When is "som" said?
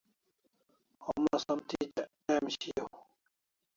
1.45-1.59